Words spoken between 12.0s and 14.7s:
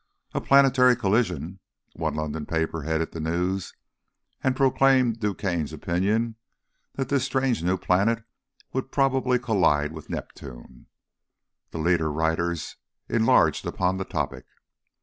writers enlarged upon the topic.